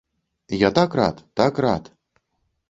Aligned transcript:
Я 0.59 0.69
так 0.77 0.95
рад, 1.01 1.21
так 1.37 1.59
рад. 1.65 1.91